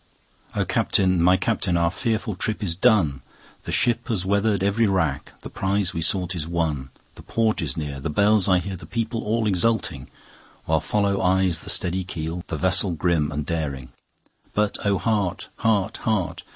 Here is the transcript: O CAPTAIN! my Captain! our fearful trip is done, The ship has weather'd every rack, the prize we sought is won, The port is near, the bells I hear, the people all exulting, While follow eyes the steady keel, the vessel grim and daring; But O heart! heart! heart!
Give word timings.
O 0.55 0.65
CAPTAIN! 0.65 1.21
my 1.21 1.37
Captain! 1.37 1.77
our 1.77 1.91
fearful 1.91 2.35
trip 2.35 2.63
is 2.63 2.73
done, 2.73 3.21
The 3.65 3.71
ship 3.71 4.07
has 4.07 4.25
weather'd 4.25 4.63
every 4.63 4.87
rack, 4.87 5.39
the 5.41 5.49
prize 5.51 5.93
we 5.93 6.01
sought 6.01 6.33
is 6.33 6.47
won, 6.47 6.89
The 7.13 7.21
port 7.21 7.61
is 7.61 7.77
near, 7.77 7.99
the 7.99 8.09
bells 8.09 8.49
I 8.49 8.57
hear, 8.57 8.75
the 8.75 8.87
people 8.87 9.23
all 9.23 9.45
exulting, 9.45 10.09
While 10.65 10.81
follow 10.81 11.21
eyes 11.21 11.59
the 11.59 11.69
steady 11.69 12.03
keel, 12.03 12.43
the 12.47 12.57
vessel 12.57 12.93
grim 12.93 13.31
and 13.31 13.45
daring; 13.45 13.89
But 14.55 14.83
O 14.83 14.97
heart! 14.97 15.49
heart! 15.57 15.97
heart! 15.97 16.41